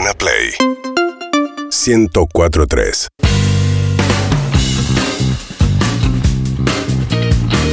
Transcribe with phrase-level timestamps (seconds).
[0.00, 0.54] Urbana Play
[1.70, 3.08] 1043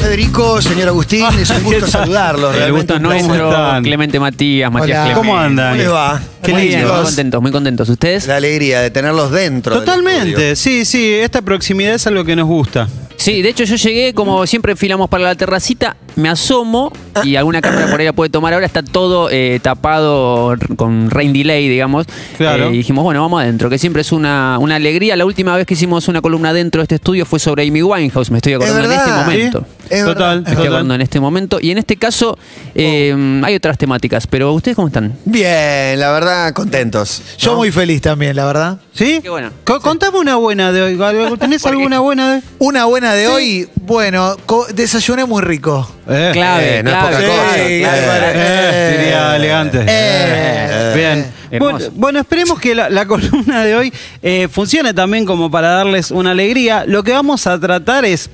[0.02, 2.54] Federico, señor Agustín, es un gusto saludarlos.
[2.54, 3.42] El realmente gusto es un placer.
[3.42, 3.82] nuestro?
[3.84, 5.04] Clemente Matías, Matías Hola.
[5.06, 5.28] Clemente.
[5.28, 5.70] ¿Cómo andan?
[5.72, 6.22] ¿Cómo les va?
[6.44, 6.94] Qué Muy bien, lindo.
[6.96, 7.90] muy contentos, muy contentos.
[7.90, 8.28] ¿Ustedes?
[8.28, 9.80] La alegría de tenerlos dentro.
[9.80, 10.04] del estudio.
[10.04, 12.90] Totalmente, sí, sí, esta proximidad es algo que nos gusta.
[13.18, 16.92] Sí, de hecho yo llegué, como siempre filamos para la terracita, me asomo
[17.24, 21.34] y alguna cámara por ahí la puede tomar ahora, está todo eh, tapado con rain
[21.34, 22.06] delay, digamos.
[22.38, 22.68] Claro.
[22.70, 25.16] Eh, y dijimos, bueno, vamos adentro, que siempre es una, una alegría.
[25.16, 28.30] La última vez que hicimos una columna dentro de este estudio fue sobre Amy Winehouse,
[28.32, 29.66] me estoy acordando en este momento.
[29.90, 30.42] Es Total.
[30.44, 31.60] Me estoy acordando en este momento.
[31.62, 32.38] Y en este caso
[32.76, 35.14] eh, hay otras temáticas, pero ¿ustedes cómo están?
[35.26, 37.22] Bien, la verdad, contentos.
[37.38, 38.80] Yo muy feliz también, la verdad.
[38.94, 39.20] ¿Sí?
[39.24, 39.50] Qué bueno.
[39.64, 41.38] Co- contame una buena de hoy.
[41.40, 45.90] ¿Tenés alguna buena de Una buena de hoy, bueno, co- desayuné muy rico.
[46.08, 47.16] Eh, Clave, Eh, no es clave.
[47.16, 47.54] poca cosa.
[47.56, 48.04] Sí, claro.
[48.04, 48.26] claro.
[48.36, 49.86] eh, diría elegante.
[49.88, 50.92] Eh.
[50.96, 51.32] Bien.
[51.52, 51.74] Hermoso.
[51.78, 56.12] Bueno, bueno, esperemos que la, la columna de hoy eh, funcione también como para darles
[56.12, 56.84] una alegría.
[56.86, 58.30] Lo que vamos a tratar es.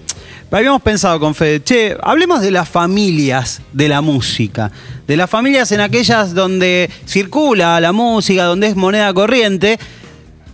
[0.52, 4.72] Habíamos pensado con Fede, che, hablemos de las familias de la música.
[5.08, 9.80] De las familias en aquellas donde circula la música, donde es moneda corriente.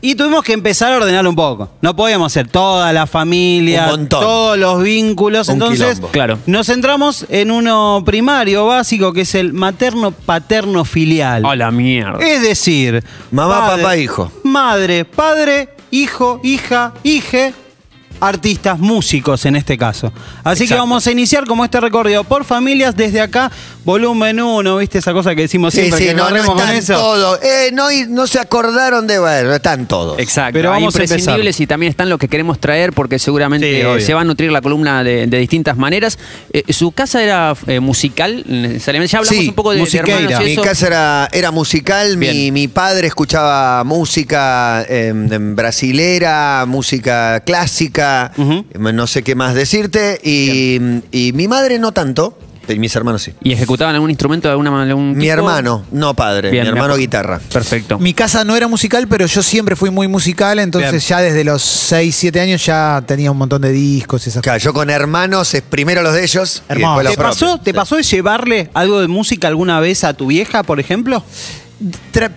[0.02, 1.69] Y tuvimos que empezar a ordenarlo un poco.
[1.81, 4.22] No podíamos hacer toda la familia, Un montón.
[4.22, 5.47] todos los vínculos.
[5.50, 6.08] Un Entonces, quilombo.
[6.09, 6.39] Claro.
[6.45, 11.44] nos centramos en uno primario, básico, que es el materno-paterno-filial.
[11.45, 12.20] Hola, mierda.
[12.25, 14.31] Es decir, Mamá, papá, hijo.
[14.44, 17.53] Madre, padre, hijo, hija, hije,
[18.22, 20.11] artistas, músicos en este caso.
[20.44, 23.52] Así que vamos a iniciar como este recorrido por familias desde acá,
[23.85, 26.94] volumen 1, ¿viste esa cosa que decimos Sí, siempre sí, que no, con están eso?
[26.94, 27.39] todos.
[27.44, 30.19] Eh, no, y no se acordaron de bueno, están todos.
[30.19, 30.53] Exacto.
[30.53, 33.81] Pero Hay vamos a imprescindibles y también están los que queremos traer porque seguramente Sí,
[33.81, 34.05] eh, obvio.
[34.05, 36.19] se va a nutrir la columna de, de distintas maneras.
[36.53, 39.11] Eh, ¿Su casa era eh, musical necesariamente?
[39.11, 40.19] Ya hablamos Sí, un poco de, de musiqueira.
[40.19, 40.61] hermanos y Mi eso.
[40.61, 42.53] casa era, era musical, mi, Bien.
[42.53, 48.66] mi padre escuchaba música eh, em, brasilera, música clásica, Ujú.
[48.73, 50.80] em, no sé qué más decirte, y,
[51.11, 52.37] y mi madre no tanto,
[52.73, 53.33] y mis hermanos sí.
[53.43, 54.89] ¿Y ejecutaban algún instrumento de alguna manera?
[54.91, 55.33] algún Mi tipo?
[55.33, 57.39] hermano, no padre, Bien, mi hermano guitarra.
[57.52, 57.99] Perfecto.
[57.99, 61.02] Mi casa no era musical, pero yo siempre fui muy musical, entonces Bien.
[61.02, 64.59] ya desde los 6, 7 años ya tenía un montón de discos y esas Claro,
[64.59, 66.99] yo con hermanos, es primero los de ellos y Hermoso.
[66.99, 67.58] después los ¿Te pasó.
[67.59, 71.23] ¿Te pasó de llevarle algo de música alguna vez a tu vieja, por ejemplo?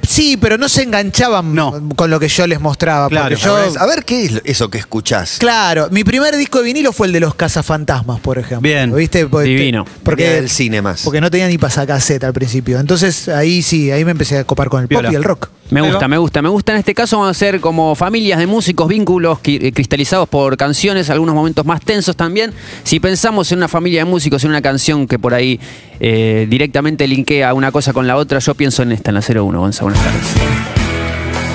[0.06, 1.88] Sí, pero no se enganchaban No.
[1.96, 3.08] con lo que yo les mostraba.
[3.08, 3.36] Claro.
[3.36, 5.36] yo, A ver qué es eso que escuchás.
[5.38, 8.60] Claro, mi primer disco de vinilo fue el de los Cazafantasmas, por ejemplo.
[8.60, 8.94] Bien.
[8.94, 9.26] ¿Viste?
[9.26, 9.84] Porque- Divino.
[10.04, 11.02] Porque, del cine más.
[11.02, 12.78] porque no tenía ni pasacaseta al principio.
[12.78, 15.08] Entonces ahí sí, ahí me empecé a copar con el Viola.
[15.08, 15.48] pop y el rock.
[15.72, 16.72] Me gusta, me gusta, me gusta.
[16.72, 21.08] En este caso vamos a ser como familias de músicos, vínculos eh, cristalizados por canciones,
[21.08, 22.52] algunos momentos más tensos también.
[22.84, 25.58] Si pensamos en una familia de músicos, en una canción que por ahí
[25.98, 29.58] eh, directamente linkea una cosa con la otra, yo pienso en esta, en la 01,
[29.58, 29.90] Gonzalo.
[29.90, 30.26] Buenas tardes.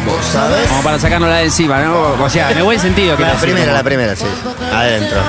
[0.07, 0.67] ¿Vos sabés?
[0.67, 2.23] Como para sacárnosla de encima, ¿no?
[2.23, 3.15] O sea, en el buen sentido.
[3.17, 4.25] que La primera, como la primera, sí.
[4.73, 5.19] Adentro.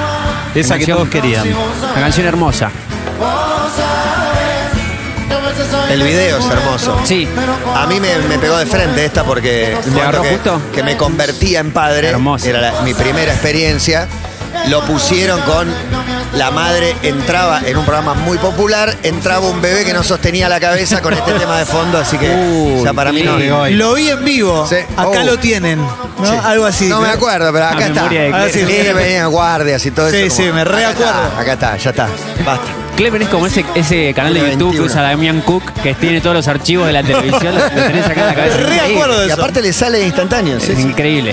[0.55, 0.97] Esa que Canción.
[0.97, 1.47] todos querían.
[1.49, 2.71] Una canción hermosa.
[5.91, 6.99] El video es hermoso.
[7.05, 7.27] Sí,
[7.75, 10.61] A mí me, me pegó de frente esta porque momento agarró que, justo?
[10.75, 12.09] que me convertía en padre.
[12.09, 12.47] Hermoso.
[12.49, 14.07] Era la- mi primera experiencia.
[14.69, 15.69] Lo pusieron con
[16.35, 20.59] la madre entraba en un programa muy popular, entraba un bebé que no sostenía la
[20.59, 23.39] cabeza con este tema de fondo, así que Uy, ya para mí no.
[23.69, 24.67] Lo vi en vivo.
[24.69, 24.77] Sí.
[24.97, 25.25] Acá Oh.
[25.25, 25.81] lo tienen.
[25.81, 26.27] ¿no?
[26.27, 26.33] Sí.
[26.45, 26.87] Algo así.
[26.89, 28.03] No me acuerdo, pero acá está.
[28.03, 28.93] memoria de Ah, sí, Sí, sí.
[28.93, 30.37] venían guardias y todo Sí, eso.
[30.37, 31.31] sí, me acá reacuerdo.
[31.39, 32.09] Acá está, ya está.
[32.45, 32.67] Basta.
[32.99, 34.85] Clever es como ese, ese canal de YouTube que 21.
[34.87, 38.27] usa Damián Cook, que tiene todos los archivos de la televisión, lo tenés acá en
[38.27, 38.59] la cabeza.
[38.59, 40.57] Me reacuerdo de Y aparte le sale instantáneo.
[40.57, 40.73] Es sí.
[40.83, 41.33] increíble.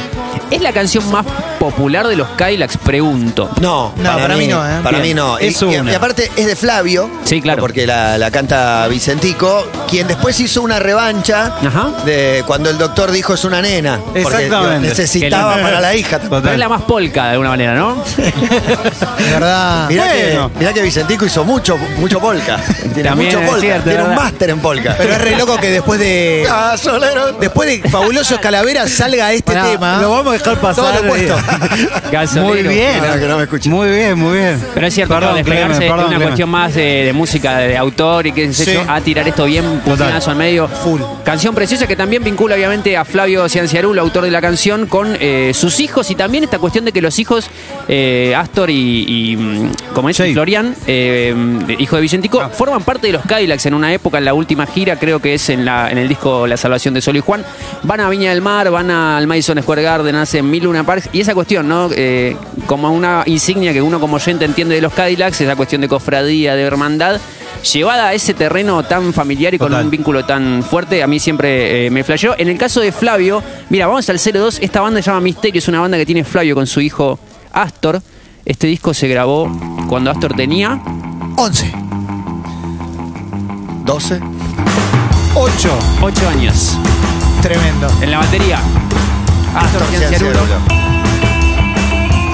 [0.51, 1.25] ¿Es la canción más
[1.69, 2.77] popular de los Cadillacs?
[2.77, 3.49] Pregunto.
[3.61, 4.79] No, No, para mí no, ¿eh?
[4.83, 5.09] Para Bien.
[5.09, 5.39] mí no.
[5.39, 5.91] Y, Es y- una.
[5.91, 7.09] y aparte es de Flavio.
[7.23, 7.61] Sí, claro.
[7.61, 11.91] Porque la, la canta Vicentico, quien después hizo una revancha Ajá.
[12.05, 13.99] de cuando el doctor dijo es una nena.
[14.03, 14.87] Porque Exactamente.
[14.89, 16.19] necesitaba para la hija.
[16.19, 17.95] Pero es la más polka de alguna manera, ¿no?
[18.15, 18.31] De
[19.31, 19.87] verdad.
[19.89, 20.49] Mirá, Bueno.
[20.53, 22.57] que, mirá que Vicentico hizo mucho, mucho polka.
[22.93, 24.95] Tiene También mucho cierto, Tiene un máster en polka.
[24.97, 26.47] Pero es re loco que después de.
[26.49, 27.33] Ah, solero.
[27.33, 30.01] Después de Fabulosos Calaveras salga este Bueno, tema.
[30.01, 31.37] lo vamos a dejar pasar, Todo lo opuesto.
[32.41, 32.97] Muy bien.
[33.05, 33.69] No, que no me escuche.
[33.69, 34.61] Muy bien, muy bien.
[34.73, 36.27] Pero es cierto, Perdón, claro, despegarse Clemen, de perdón, una Clemen.
[36.27, 38.73] cuestión más de, de música, de, de autor y qué sé Sí.
[38.73, 40.67] yo, a tirar esto bien puntinazo al medio.
[40.67, 41.01] Full.
[41.23, 45.51] Canción preciosa que también vincula obviamente a Flavio Cianciarulo, autor de la canción, con eh,
[45.53, 47.47] sus hijos y también esta cuestión de que los hijos,
[47.87, 50.33] eh, Astor y, y, mm, como es, Sí.
[50.33, 51.35] Florian, eh,
[51.79, 52.49] hijo de Vicentico, Ah.
[52.49, 55.49] forman parte de los Cadillacs en una época, en la última gira, creo que es
[55.49, 57.43] en, la, en el disco La Salvación de Sol y Juan.
[57.83, 61.21] Van a Viña del Mar, van al Madison Square Garden, hacen Mil Luna Parks y
[61.21, 61.89] esa cuestión, ¿no?
[61.93, 65.87] Eh, como una insignia que uno como oyente entiende de los Cadillacs, esa cuestión de
[65.87, 67.19] cofradía, de hermandad.
[67.73, 69.85] llevada a ese terreno tan familiar y con Total.
[69.85, 72.35] un vínculo tan fuerte, a mí siempre eh, me flasheó.
[72.37, 75.67] En el caso de Flavio, mira, vamos al 02, esta banda se llama Misterio, es
[75.67, 77.17] una banda que tiene Flavio con su hijo
[77.53, 78.01] Astor.
[78.45, 79.49] Este disco se grabó
[79.87, 80.79] cuando Astor tenía
[81.37, 81.71] 11.
[83.85, 84.19] 12.
[85.35, 85.79] 8.
[86.01, 86.77] 8 años.
[87.41, 87.87] Tremendo.
[88.01, 88.59] En la batería,
[89.55, 90.94] Astor Cianciarulo.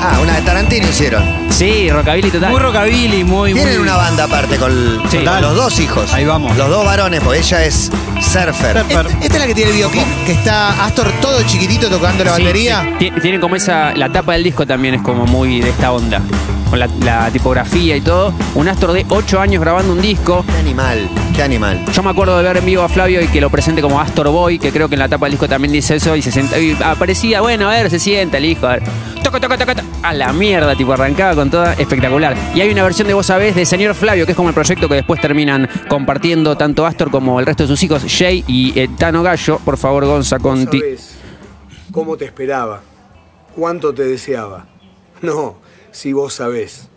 [0.03, 1.23] Ah, una de Tarantino hicieron.
[1.49, 2.49] Sí, rockabilly total.
[2.51, 3.53] Muy rockabilly, muy.
[3.53, 4.71] Tienen muy- una banda aparte con,
[5.11, 5.19] Sí.
[5.19, 6.11] con los dos hijos.
[6.13, 6.57] Ahí vamos.
[6.57, 8.79] Los dos varones, porque ella es surfer.
[8.79, 9.05] Surfer.
[9.07, 12.35] Esta esta es la que tiene el videoclip, que está Astor todo chiquitito tocando la
[12.35, 12.95] Sí, batería.
[12.99, 13.05] sí.
[13.11, 13.93] Tie- Tiene como esa.
[13.95, 16.19] La tapa del disco también es como muy de esta onda.
[16.71, 18.33] Con la, la tipografía y todo.
[18.55, 20.43] Un Astor de 8 años grabando un disco.
[20.47, 21.85] Qué animal, qué animal.
[21.93, 24.29] Yo me acuerdo de ver en vivo a Flavio y que lo presente como Astor
[24.29, 26.15] Boy, que creo que en la tapa del disco también dice eso.
[26.15, 28.65] Y se senta, y aparecía, bueno, a ver, se sienta el hijo.
[28.65, 28.83] A ver.
[29.21, 29.87] Toca, toca, toca, toca.
[30.01, 32.35] A la mierda, tipo, arrancaba con toda espectacular.
[32.55, 34.87] Y hay una versión de Vos Sabés de Señor Flavio, que es como el proyecto
[34.87, 38.89] que después terminan compartiendo tanto Astor como el resto de sus hijos, Jay y eh,
[38.97, 39.59] Tano Gallo.
[39.63, 40.79] Por favor, Gonza, con ti.
[40.79, 41.17] sabés
[41.91, 42.81] cómo te esperaba,
[43.55, 44.65] cuánto te deseaba.
[45.21, 45.57] No,
[45.91, 46.87] si vos sabés.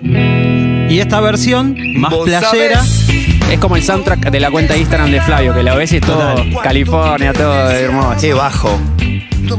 [0.00, 2.82] Y esta versión, más playera.
[3.50, 5.96] Es como el soundtrack de la cuenta de Instagram de Flavio, que la ves y
[5.96, 8.20] es todo California, todo hermoso.
[8.20, 8.78] Qué bajo.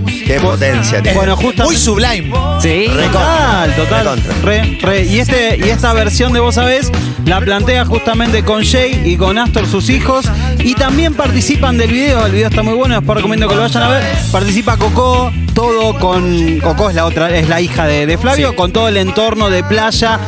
[0.06, 1.18] Qué potencia tiene.
[1.18, 1.64] Bueno, justo.
[1.64, 2.32] Muy sublime.
[2.62, 2.86] Sí.
[3.12, 4.04] Total, total.
[4.04, 4.34] Recontra.
[4.44, 5.04] Re, re.
[5.06, 6.92] Y, este, y esta versión de Vos Sabés
[7.26, 10.26] la plantea justamente con Jay y con Astor, sus hijos.
[10.60, 12.26] Y también participan del video.
[12.26, 14.04] El video está muy bueno, después recomiendo que lo vayan a ver.
[14.32, 16.60] Participa Coco, todo con.
[16.60, 18.56] Coco es la otra, es la hija de, de Flavio, Sí.
[18.56, 20.20] con todo el entorno de playa.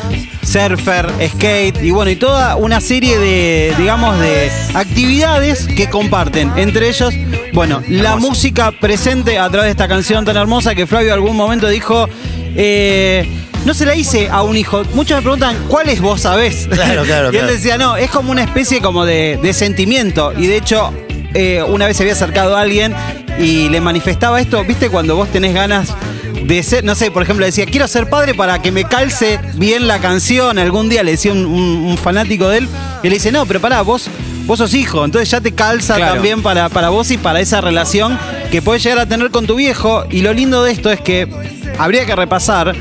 [0.43, 6.51] Surfer, skate y bueno, y toda una serie de, digamos, de actividades que comparten.
[6.55, 7.13] Entre ellos,
[7.55, 11.69] bueno, la música presente a través de esta canción tan hermosa que Flavio algún momento
[11.69, 12.07] dijo.
[12.55, 13.27] eh,
[13.65, 14.83] no se la hice a un hijo.
[14.93, 16.67] Muchos me preguntan, ¿cuál es vos sabés?
[16.69, 20.33] Claro, claro, y él decía, no, es como una especie como de, de sentimiento.
[20.37, 20.93] Y de hecho,
[21.33, 22.93] eh, una vez se había acercado a alguien
[23.39, 24.89] y le manifestaba esto, ¿viste?
[24.89, 25.95] Cuando vos tenés ganas
[26.43, 29.87] de ser, no sé, por ejemplo, decía, quiero ser padre para que me calce bien
[29.87, 30.57] la canción.
[30.59, 32.67] Algún día le decía un, un- un fanático de él,
[33.03, 34.07] y le dice, no, pero pará, vos,
[34.45, 36.13] vos sos hijo, entonces ya te calza Claro.
[36.15, 38.17] también para, para vos y para esa relación
[38.51, 40.05] que podés llegar a tener con tu viejo.
[40.09, 41.27] Y lo lindo de esto es que
[41.77, 42.75] habría que repasar,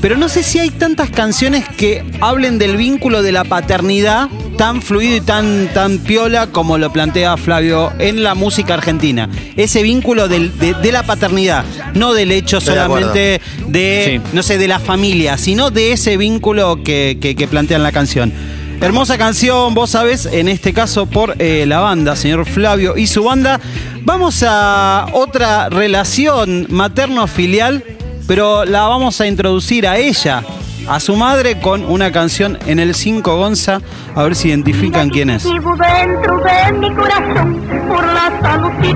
[0.00, 4.28] pero no sé si hay tantas canciones que hablen del vínculo de la paternidad
[4.60, 9.26] tan fluido y tan, tan piola como lo plantea Flavio en la música argentina.
[9.56, 11.64] Ese vínculo del- de, de la paternidad,
[11.94, 13.08] no del hecho Estoy de acuerdo.
[13.08, 14.30] solamente de, Sí.
[14.34, 17.90] no sé, de la familia, sino de ese vínculo que, que, que plantea en la
[17.90, 18.34] canción.
[18.82, 23.24] Hermosa canción, vos sabés, en este caso por eh, la banda, señor Flavio y su
[23.24, 23.58] banda.
[24.02, 27.82] Vamos a otra relación materno-filial,
[28.26, 30.42] pero la vamos a introducir a ella,
[30.90, 33.80] a su madre, con una canción en el 5 Gonza.
[34.14, 35.44] A ver si identifican quién es.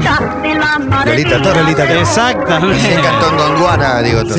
[0.05, 2.01] Lolita Torres, Lolita Torres.
[2.01, 2.95] Exactamente.
[3.03, 4.37] Cantó en digo todo.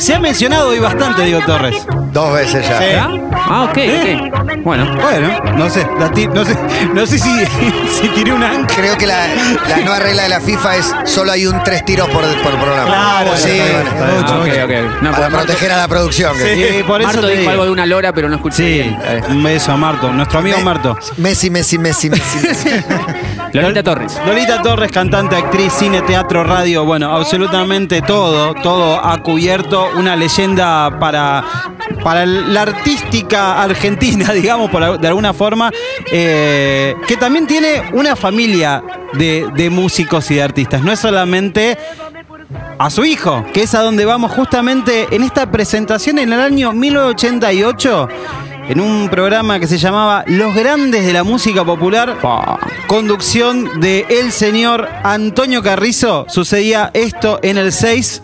[0.00, 1.86] Se ha mencionado hoy bastante Diego Torres.
[2.12, 2.78] Dos veces ya.
[2.78, 2.84] Sí.
[3.34, 3.64] ¿Ah?
[3.70, 4.62] Ok, ok.
[4.64, 4.86] Bueno.
[5.00, 6.56] Bueno, no sé, la ti- no sé,
[6.94, 7.30] no sé si,
[8.00, 8.76] si tiré un ancla.
[8.76, 9.26] Creo que la,
[9.68, 12.86] la nueva regla de la FIFA es solo hay un tres tiros por, por programa.
[12.88, 13.50] Claro, sí.
[13.50, 13.86] está bien.
[13.86, 14.24] Está bien.
[14.26, 15.02] Ah, ok, ok.
[15.02, 16.36] No, Para porque proteger a la producción.
[16.36, 17.50] que- Sí, por eso Marto te dijo digo.
[17.52, 18.98] algo de una lora, pero no escuché Sí, bien.
[19.04, 20.96] Eh, un beso a Marto, nuestro amigo Me- Marto.
[21.16, 22.38] Messi, Messi, Messi, Messi.
[22.46, 22.70] Messi.
[23.52, 24.18] Lolita Torres.
[24.26, 30.98] Lolita Torres, cantante, actriz, cine, teatro, radio, bueno, absolutamente todo, todo ha cubierto una leyenda
[31.00, 31.42] para,
[32.04, 35.70] para la artística argentina, digamos, por, de alguna forma,
[36.12, 38.82] eh, que también tiene una familia
[39.14, 41.78] de, de músicos y de artistas, no es solamente
[42.78, 46.72] a su hijo, que es a donde vamos justamente en esta presentación en el año
[46.72, 48.08] 1988,
[48.68, 52.16] en un programa que se llamaba Los Grandes de la Música Popular,
[52.86, 58.22] conducción de el señor Antonio Carrizo, sucedía esto en el 6.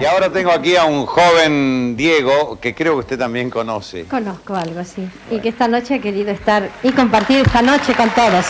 [0.00, 4.04] Y ahora tengo aquí a un joven Diego que creo que usted también conoce.
[4.04, 5.08] Conozco algo, sí.
[5.30, 8.46] Y que esta noche he querido estar y compartir esta noche con todos.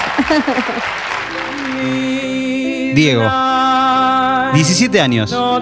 [2.95, 3.23] Diego.
[4.55, 5.33] 17 años.
[5.33, 5.61] ¿Lo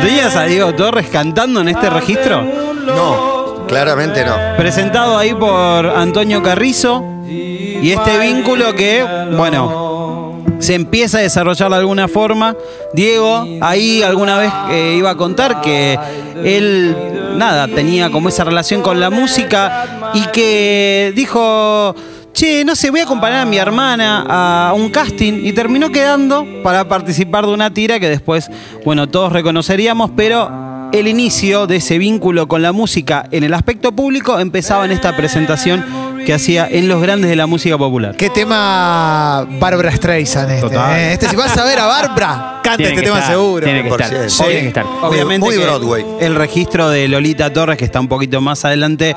[0.00, 2.42] tenías a Diego Torres cantando en este registro?
[2.42, 4.34] No, claramente no.
[4.56, 7.04] Presentado ahí por Antonio Carrizo.
[7.26, 9.04] Y este vínculo que,
[9.36, 12.56] bueno, se empieza a desarrollar de alguna forma.
[12.94, 15.98] Diego ahí alguna vez eh, iba a contar que
[16.42, 16.96] él,
[17.36, 21.94] nada, tenía como esa relación con la música y que dijo,
[22.36, 26.46] che, no sé, voy a acompañar a mi hermana a un casting y terminó quedando
[26.62, 28.50] para participar de una tira que después,
[28.84, 33.92] bueno, todos reconoceríamos, pero el inicio de ese vínculo con la música en el aspecto
[33.92, 35.82] público empezaba en esta presentación
[36.26, 38.14] que hacía en los grandes de la música popular.
[38.16, 40.60] Qué tema Barbara Streisand este.
[40.60, 40.98] Total.
[40.98, 41.12] ¿eh?
[41.14, 43.64] Este, si vas a ver a Barbara, canta Tiene este tema estar, seguro.
[43.64, 44.28] Tiene que por estar.
[44.28, 44.44] cierto.
[44.44, 44.86] Tiene que estar.
[45.02, 46.04] Obviamente muy que Broadway.
[46.20, 49.14] el registro de Lolita Torres, que está un poquito más adelante,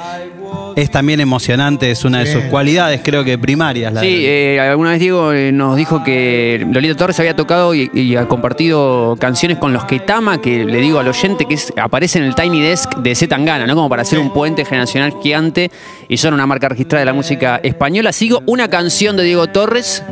[0.75, 3.93] es también emocionante, es una de sus cualidades, creo que primarias.
[3.93, 7.73] la Sí, de- eh, alguna vez Diego eh, nos dijo que Lolita Torres había tocado
[7.75, 11.55] y, y ha compartido canciones con los que Tama, que le digo al oyente que
[11.55, 13.75] es- aparece en el Tiny Desk de Z Tangana, ¿no?
[13.75, 15.69] Como para hacer un puente generacional gigante
[16.07, 18.11] y son una marca registrada de la música española.
[18.11, 20.03] Sigo una canción de Diego Torres.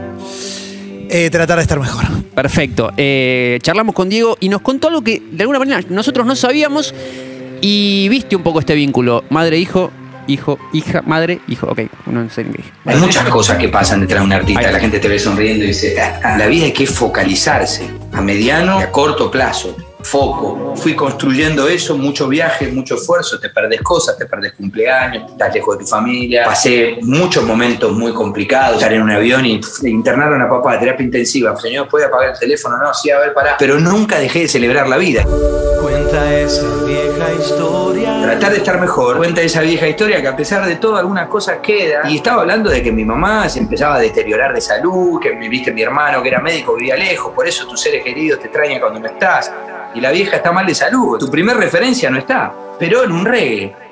[1.10, 2.04] Eh, tratar de estar mejor.
[2.36, 2.92] Perfecto.
[2.98, 6.94] Eh, charlamos con Diego y nos contó algo que de alguna manera nosotros no sabíamos
[7.62, 9.24] y viste un poco este vínculo.
[9.30, 9.90] Madre-hijo,
[10.28, 11.68] hijo, hija, madre, hijo.
[11.68, 12.56] Ok, no sé en.
[12.86, 14.72] Hay muchas cosas que pasan detrás de un artista.
[14.72, 18.80] La gente te ve sonriendo y dice, "Ah, la vida hay que focalizarse a mediano
[18.80, 19.76] y a corto plazo.
[20.08, 20.74] Foco.
[20.76, 25.78] Fui construyendo eso, mucho viaje, mucho esfuerzo, te perdés cosas, te perdés cumpleaños, estás lejos
[25.78, 26.46] de tu familia.
[26.46, 31.56] Pasé muchos momentos muy complicados, estar en un avión y internaron a papá, terapia intensiva.
[31.58, 32.78] Señor, ¿puede apagar el teléfono?
[32.78, 33.58] No, sí, a ver, pará.
[33.60, 35.26] Pero nunca dejé de celebrar la vida.
[35.82, 38.22] Cuenta esa vieja historia.
[38.22, 39.18] Tratar de estar mejor.
[39.18, 42.10] Cuenta esa vieja historia que a pesar de todo algunas cosas queda.
[42.10, 45.74] Y estaba hablando de que mi mamá se empezaba a deteriorar de salud, que viste
[45.74, 49.00] mi hermano que era médico vivía lejos, por eso tus seres queridos te extrañan cuando
[49.00, 49.52] no estás.
[49.98, 51.18] Y la vieja está mal de salud.
[51.18, 53.87] Tu primer referencia no está, pero en un reggae.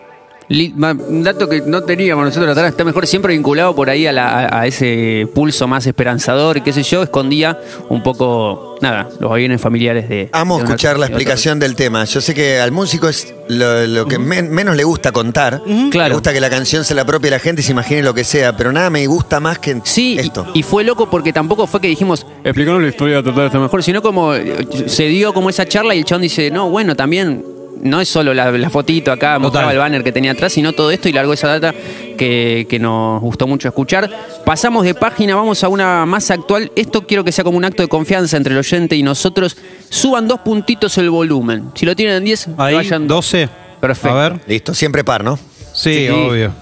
[0.49, 4.59] Un dato que no teníamos nosotros atrás, está mejor siempre vinculado por ahí a, la-
[4.61, 7.59] a- ese pulso más esperanzador, qué sé yo, escondía
[7.89, 10.29] un poco, nada, los bienes familiares de...
[10.33, 12.05] Amo de escuchar la explicación del tema.
[12.05, 15.61] Yo sé que al músico es lo, lo que men- menos le gusta contar.
[15.65, 16.13] Le Claro.
[16.13, 18.55] gusta que la canción se la apropie la gente y se imagine lo que sea,
[18.55, 20.45] pero nada me gusta más que Sí, y- esto.
[20.53, 24.01] Y, fue loco porque tampoco fue que dijimos, explicaron la historia, de estar mejor, sino
[24.03, 27.43] como eh, se dio como esa charla y el chabón dice, no, bueno, también
[27.85, 30.91] no es solo la, la fotito acá, mostraba el banner que tenía atrás, sino todo
[30.91, 31.73] esto y largó esa data
[32.17, 34.09] que, que nos gustó mucho escuchar.
[34.45, 36.71] Pasamos de página, vamos a una más actual.
[36.75, 39.55] Esto quiero que sea como un acto de confianza entre el oyente y nosotros.
[39.89, 41.71] Suban dos puntitos el volumen.
[41.75, 43.49] Si lo tienen en 10, Ahí, vayan 12.
[43.79, 44.17] Perfecto.
[44.17, 44.39] A ver.
[44.47, 45.37] Listo, siempre par, ¿no?
[45.73, 46.09] Sí, Sí.
[46.09, 46.53] obvio.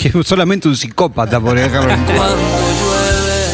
[0.00, 2.36] Que solamente un psicópata por dejarlo en Cuando
[2.80, 3.44] llueve,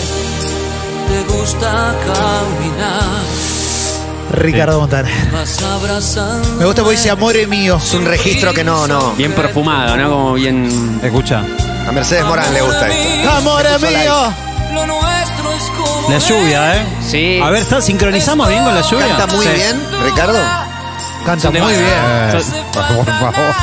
[1.09, 3.30] te gusta caminar.
[4.31, 5.13] Ricardo Montaner.
[5.33, 7.79] Me gusta porque dice amore mío.
[7.83, 9.13] Es un registro que no, no.
[9.13, 10.11] Bien perfumado, ¿no?
[10.11, 11.01] Como bien...
[11.03, 11.43] Escucha.
[11.87, 13.31] A Mercedes Morán le gusta esto.
[13.31, 14.33] Amore mío.
[14.73, 16.87] Lo nuestro es como La lluvia, ¿eh?
[17.09, 17.41] Sí.
[17.43, 19.09] A ver, ¿está, ¿sincronizamos bien con la lluvia?
[19.17, 19.53] Canta muy Sí.
[19.55, 20.39] bien, Ricardo.
[21.27, 21.85] Canta muy bien.
[21.85, 23.55] Eh, por favor, por favor.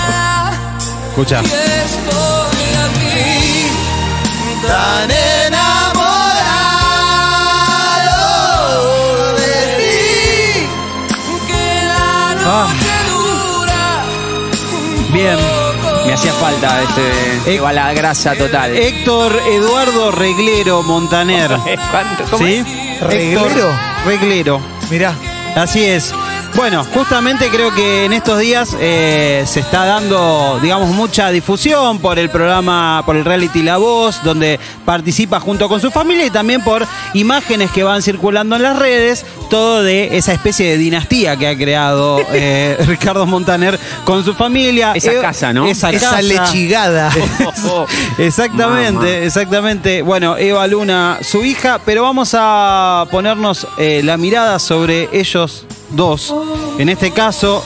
[1.10, 1.40] Escucha.
[1.40, 3.72] estoy aquí.
[4.68, 5.10] Tan
[15.18, 15.36] Bien.
[16.06, 17.56] Me hacía falta este...
[17.56, 18.78] Eh, la grasa total.
[18.78, 21.50] Héctor Eduardo Reglero Montaner.
[21.92, 22.24] ¿Cuánto?
[22.30, 22.64] ¿Cómo ¿Sí?
[22.64, 23.02] es?
[23.02, 23.42] ¿Reglero?
[23.48, 24.62] Héctor Reglero.
[24.92, 25.16] Mirá.
[25.56, 26.14] Así es.
[26.58, 32.18] Bueno, justamente creo que en estos días eh, se está dando, digamos, mucha difusión por
[32.18, 36.64] el programa, por el reality La Voz, donde participa junto con su familia y también
[36.64, 36.84] por
[37.14, 41.56] imágenes que van circulando en las redes, todo de esa especie de dinastía que ha
[41.56, 44.94] creado eh, Ricardo Montaner con su familia.
[44.96, 45.68] Esa Eh, casa, ¿no?
[45.68, 46.22] Esa, Esa casa.
[46.24, 47.12] lechigada.
[48.18, 50.02] Exactamente, exactamente.
[50.02, 56.34] Bueno, Eva Luna, su hija, pero vamos a ponernos eh, la mirada sobre ellos dos.
[56.78, 57.64] En este caso,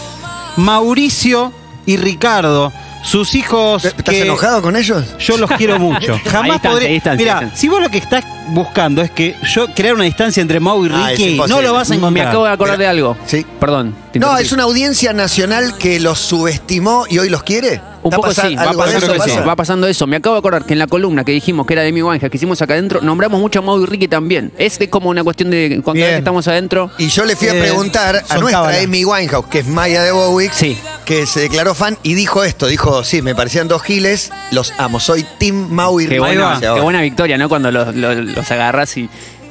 [0.58, 1.52] Mauricio
[1.86, 2.72] y Ricardo,
[3.04, 3.84] sus hijos.
[3.86, 5.04] ¿Estás que enojado con ellos?
[5.20, 6.20] Yo los quiero mucho.
[6.30, 7.02] Jamás podré.
[7.18, 10.86] Mira, si vos lo que estás buscando es que yo crear una distancia entre Mau
[10.86, 12.28] y Ah, Ricky, no lo vas a Me encontrar.
[12.28, 13.18] acabo de acordar de algo.
[13.26, 13.46] Sí.
[13.60, 13.96] Perdón.
[14.16, 17.82] No, es una audiencia nacional que los subestimó y hoy los quiere.
[18.04, 19.42] Un ¿Está poco sí, va pasando, eso eso, pasa?
[19.42, 20.08] va pasando eso.
[20.08, 22.32] Me acabo de acordar que en la columna que dijimos que era de Amy Winehouse,
[22.32, 24.52] que hicimos acá adentro, nombramos mucho a Mau y Ricky también.
[24.58, 26.16] Es de como una cuestión de cuando Bien.
[26.16, 26.90] estamos adentro.
[26.98, 28.80] Y yo le fui a Eh, preguntar a nuestra cábala.
[28.80, 30.78] Amy Winehouse, que es Maya de Bowick, Sí.
[31.06, 35.00] que se declaró fan y dijo esto, dijo, sí, me parecían dos giles, los amo,
[35.00, 36.20] soy Team Mau y Qué Ricky.
[36.20, 37.50] buena, qué buena victoria, ¿no?
[37.50, 39.08] Cuando los, los, los agarras y,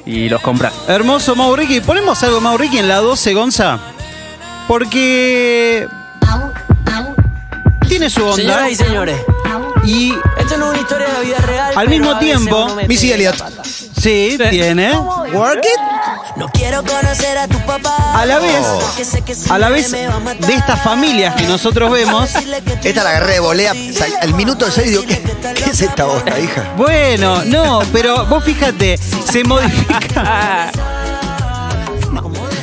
[0.07, 0.73] y los compras.
[0.88, 1.80] Hermoso Mau Ricky.
[1.80, 3.78] Ponemos algo de Mau Ricky en la 12, Gonza.
[4.66, 5.87] Porque.
[7.90, 8.37] Tiene su onda.
[8.37, 9.16] Señoras y señores,
[9.85, 11.73] Y esto no es una historia de la vida real.
[11.76, 13.37] Al mismo tiempo, Missy Elliott.
[14.00, 14.97] sí, tiene.
[14.97, 15.80] Work it.
[16.37, 17.97] No quiero conocer a tu papá.
[18.14, 18.56] A la vez,
[19.50, 22.30] a la vez de estas familias que nosotros vemos.
[22.85, 25.20] Esta la agarré de volea, sal- al minuto de seis digo, ¿qué,
[25.54, 26.73] qué es esta bosta, hija?
[26.76, 30.70] Bueno, no, pero vos fíjate, se modifica.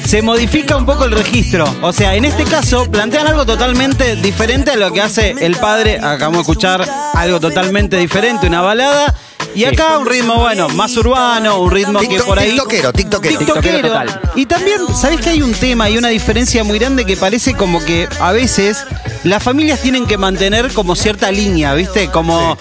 [0.08, 1.66] se modifica un poco el registro.
[1.82, 5.98] O sea, en este caso plantean algo totalmente diferente a lo que hace el padre.
[5.98, 9.14] Acabamos de escuchar algo totalmente diferente, una balada.
[9.54, 12.52] Y acá un ritmo, bueno, más urbano, un ritmo que por ahí.
[12.52, 13.38] tiktokero, tiktokero.
[13.38, 13.60] Tiktokero.
[13.60, 14.22] Tiktokero total.
[14.36, 17.84] Y también, ¿sabés que hay un tema y una diferencia muy grande que parece como
[17.84, 18.86] que a veces
[19.26, 22.10] las familias tienen que mantener como cierta línea, ¿viste?
[22.10, 22.58] Como.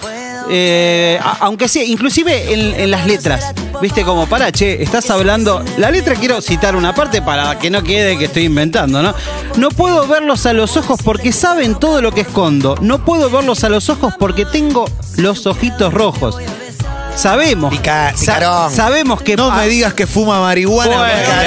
[0.49, 5.91] Eh, aunque sea, inclusive en, en las letras, viste como, para, che, estás hablando, la
[5.91, 9.13] letra quiero citar una parte para que no quede que estoy inventando, ¿no?
[9.57, 13.63] No puedo verlos a los ojos porque saben todo lo que escondo, no puedo verlos
[13.63, 14.85] a los ojos porque tengo
[15.17, 16.37] los ojitos rojos.
[17.17, 20.87] Sabemos, Pica- sa- sabemos que No me digas que fuma marihuana.
[20.97, 21.41] Bueno, porque me mirá,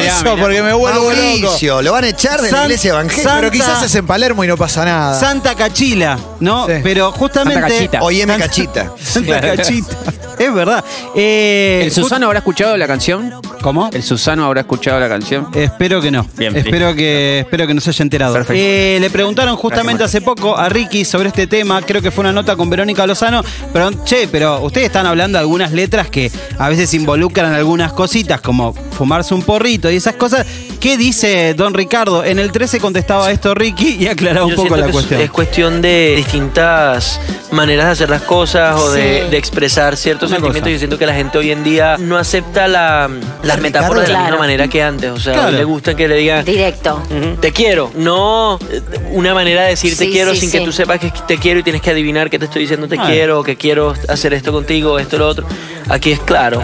[0.00, 1.16] digas mirá, porque me vuelvo loco.
[1.16, 3.34] Mauricio, lo van a echar de la iglesia evangélica.
[3.36, 5.18] Pero quizás es en Palermo y no pasa nada.
[5.18, 6.66] Santa Cachila, ¿no?
[6.66, 6.74] Sí.
[6.82, 7.60] Pero justamente.
[7.60, 7.98] Santa Cachita.
[8.02, 8.92] Oye, me Santa- cachita.
[9.02, 9.96] Santa Cachita.
[10.38, 10.84] Es verdad.
[11.14, 13.34] Eh, ¿El Susano habrá escuchado la canción?
[13.62, 13.90] ¿Cómo?
[13.92, 15.48] ¿El Susano habrá escuchado la canción?
[15.54, 16.26] Espero que no.
[16.36, 18.34] Bien, espero que espero que no se haya enterado.
[18.34, 18.62] Perfecto.
[18.62, 21.82] Eh, le preguntaron justamente hace poco a Ricky sobre este tema.
[21.82, 23.42] Creo que fue una nota con Verónica Lozano.
[23.72, 28.40] Pero, che, pero ustedes están hablando de algunas letras que a veces involucran algunas cositas,
[28.40, 30.46] como fumarse un porrito y esas cosas.
[30.80, 32.22] ¿Qué dice don Ricardo?
[32.24, 35.20] En el 13 contestaba esto Ricky y aclaraba un Yo poco la que cuestión.
[35.20, 37.18] Es, cuestión de distintas
[37.50, 40.62] maneras de hacer las cosas o de, expresar ciertos Una sentimientos.
[40.62, 40.72] cosa.
[40.72, 43.08] Yo siento que la gente hoy en día no acepta la-
[43.46, 44.24] las metáforas de la Claro.
[44.24, 45.10] misma manera que antes.
[45.10, 45.52] O sea, Claro.
[45.52, 47.02] le gusta que le digan Directo.
[47.10, 47.90] "Ujú, te quiero.
[47.96, 50.58] No eh, una manera de decir te Sí, quiero sí, sin sí.
[50.58, 52.96] que tú sepas que te quiero y tienes que adivinar que te estoy diciendo te
[52.98, 53.06] Ah.
[53.06, 55.46] quiero, que quiero hacer esto contigo, esto, lo otro.
[55.88, 56.62] Aquí es claro.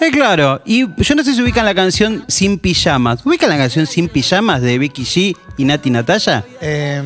[0.00, 3.24] Eh, claro, y yo no sé si ubican la canción Sin Pijamas.
[3.24, 6.44] ¿Ubican la canción Sin Pijamas de Becky G y Nati Natalia?
[6.60, 7.00] Eh,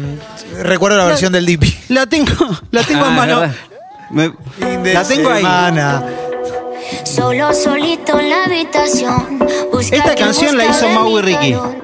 [0.63, 1.77] recuerdo la versión del Dipi.
[1.89, 2.33] La tengo,
[2.71, 3.41] la tengo Ah, en mano.
[4.95, 5.43] la tengo ahí.
[7.05, 9.39] Solo solito en la habitación.
[9.91, 11.53] Esta canción la hizo Mau y Ricky.
[11.53, 11.77] calor.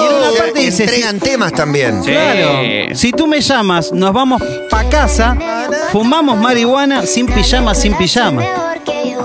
[0.00, 2.02] Y en una Se parte dice, entregan temas también.
[2.02, 5.36] Claro, si tú me llamas, nos vamos pa' casa,
[5.92, 8.42] fumamos marihuana sin pijama, sin pijama.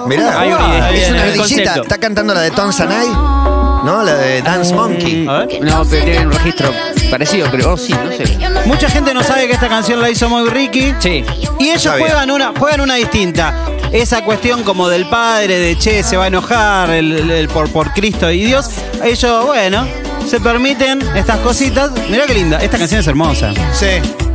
[0.07, 1.37] Mirá, Hay una idea, es una el ardillita.
[1.57, 1.81] concepto.
[1.83, 4.03] Está cantando la de Tom Sanai, ¿no?
[4.03, 5.27] La de Dance Monkey.
[5.27, 5.61] A ver.
[5.63, 6.71] No, pero tiene un registro
[7.09, 7.73] parecido, creo.
[7.73, 8.37] Oh, sí, no sé.
[8.65, 10.93] Mucha gente no sabe que esta canción la hizo Mau y Ricky.
[10.99, 11.23] Sí.
[11.59, 12.07] Y ellos Está bien.
[12.09, 13.53] juegan una, juegan una distinta.
[13.91, 18.29] Esa cuestión como del padre, de che, se va a enojar el, por, por Cristo
[18.31, 18.69] y Dios.
[19.03, 19.87] Ellos, bueno,
[20.27, 21.91] se permiten estas cositas.
[22.09, 22.57] Mirá qué linda.
[22.59, 23.53] Esta canción es hermosa.
[23.73, 23.87] Sí.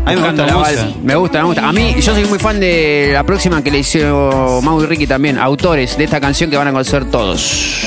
[0.06, 0.88] A mí me gusta la música.
[1.02, 1.68] Me gusta, me gusta.
[1.68, 5.06] A mí, yo soy muy fan de la próxima que le hizo Mau y Ricky
[5.06, 7.84] también, autores de esta canción que van a conocer todos.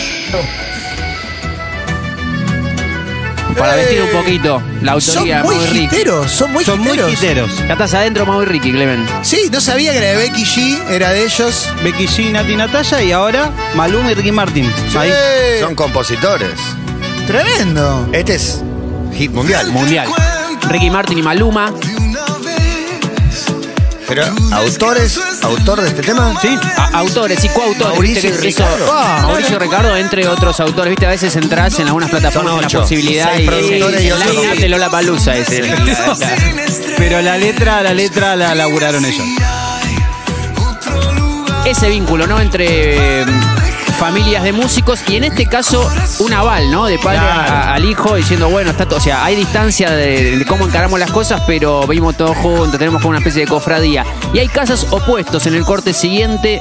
[3.57, 5.87] Para vestir un poquito la Son autoría de muy Mau y Ricky.
[5.89, 7.11] giteros, son muy Son muy giteros.
[7.13, 7.57] quiteros.
[7.67, 9.05] Ya estás adentro, Mau y Ricky, Clemen.
[9.21, 11.69] Sí, no sabía que la de Becky G era de ellos.
[11.83, 14.71] Becky G, Nati Natalia y ahora Maluma y Ricky Martin.
[14.97, 15.11] Ahí.
[15.59, 16.51] Son compositores.
[17.27, 18.07] Tremendo.
[18.11, 18.61] Este es
[19.13, 19.71] hit mundial.
[19.71, 20.07] Mundial.
[20.69, 21.71] Ricky Martin y Maluma.
[24.15, 25.19] Pero, ¿autores?
[25.41, 26.35] ¿Autor de este tema?
[26.39, 27.87] Sí, a- autores y coautores.
[27.93, 28.41] Mauricio ¿viste?
[28.41, 28.93] Que y eso- Ricardo.
[28.95, 30.91] Ah, Mauricio Ricardo, entre otros autores.
[30.91, 32.81] Viste, a veces entras en algunas plataformas Son una ocho.
[32.81, 35.63] posibilidad Seis y productores line-up de Lola Palusa ese.
[36.95, 39.25] Pero la letra, la letra la laburaron ellos.
[41.65, 42.39] Ese vínculo, ¿no?
[42.39, 43.25] Entre eh,
[44.03, 45.89] familias de músicos y en este caso
[46.19, 46.87] un aval, ¿no?
[46.87, 48.99] De padre a- al hijo diciendo, bueno, está todo.
[48.99, 53.01] O sea, hay distancia de, de cómo encaramos las cosas, pero vivimos todos juntos, tenemos
[53.01, 54.05] como una especie de cofradía.
[54.33, 56.59] Y hay casos opuestos en el corte siguiente.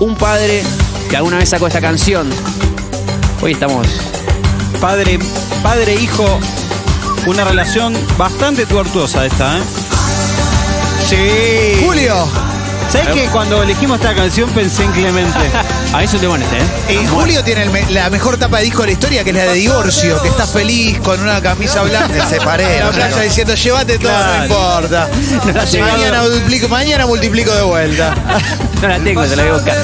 [0.00, 0.64] Un padre
[1.08, 2.28] que alguna vez sacó esta canción.
[3.40, 3.86] Hoy estamos.
[4.80, 5.20] Padre,
[5.62, 6.40] padre, hijo,
[7.26, 9.62] una relación bastante tuertuosa esta, ¿eh?
[11.08, 11.84] Sí.
[11.84, 12.26] Julio.
[12.92, 15.38] ¿Sabes que cuando elegimos esta canción pensé en Clemente?
[15.94, 16.62] A eso te pones, ¿eh?
[16.90, 19.36] Eh, Julio tiene el me- la mejor tapa de disco de la historia, que es
[19.36, 22.08] la de divorcio, que está feliz con una camisa blanca.
[22.08, 24.36] Me separé, En la playa diciendo, llévate todo, Claro.
[24.38, 25.08] no importa.
[25.70, 25.92] llegado.
[25.92, 28.14] mañana, multiplico, mañana multiplico de vuelta.
[28.82, 29.76] No la tengo, se la voy a buscar.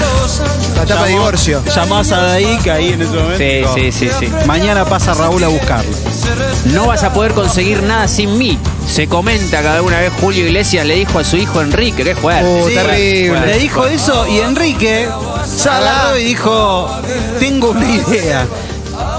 [0.74, 1.62] La tapa de divorcio.
[1.72, 3.74] Llamás a Daik ahí en ese momento.
[3.76, 4.32] Sí, sí, sí, sí.
[4.44, 5.92] Mañana pasa Raúl a buscarlo.
[6.72, 8.58] No vas a poder conseguir nada sin mí.
[8.88, 12.18] Se comenta que alguna vez Julio Iglesias le dijo a su hijo Enrique, que es
[12.18, 12.44] fuerte.
[12.62, 13.46] Oh, Sí, terrible.
[13.46, 15.08] Le dijo eso y Enrique
[15.70, 16.90] agarró y dijo,
[17.38, 18.46] tengo una idea.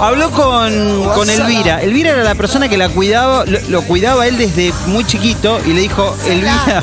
[0.00, 1.82] Habló con, con Elvira.
[1.82, 5.72] Elvira era la persona que la cuidaba, lo, lo cuidaba él desde muy chiquito y
[5.72, 6.82] le dijo, Elvira,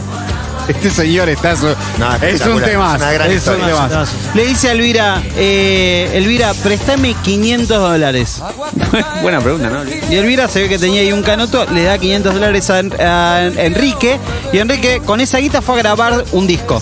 [0.76, 1.56] este señor está...
[1.56, 1.66] su-
[1.98, 2.70] No, es un espectacular.
[2.70, 2.96] tema.
[2.96, 3.68] Es una gran Es un historia.
[3.88, 4.12] temazo.
[4.34, 8.42] Le dice a Elvira, eh, Elvira, préstame 500 dólares.
[9.22, 9.84] Buena pregunta, ¿no?
[10.10, 13.44] Y Elvira se ve que tenía ahí un canoto, le da 500 dólares a, a
[13.46, 14.18] Enrique
[14.54, 16.82] y Enrique con esa guita fue a grabar un disco.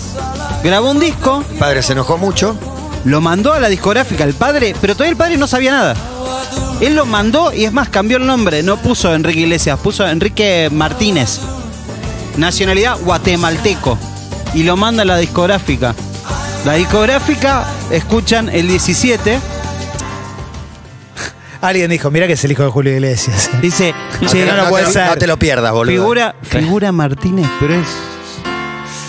[0.63, 2.55] Grabó un disco El padre se enojó mucho.
[3.05, 5.95] lo mandó a la discográfica el padre, pero todavía el padre no sabía nada.
[6.81, 10.69] Él lo mandó y es más, cambió el nombre, no puso Enrique Iglesias, puso Enrique
[10.71, 11.39] Martínez.
[12.37, 13.97] Nacionalidad guatemalteco.
[14.53, 15.93] Y lo manda a la discográfica.
[16.65, 19.39] La discográfica, escuchan el 17,
[21.61, 23.49] Alguien dijo, mira que es el hijo de Julio Iglesias.
[23.61, 25.07] dice, No, che, te- no no puede te- ser.
[25.07, 25.91] no te lo pierdas, boludo.
[25.93, 27.87] figura, figura Martínez, pero es,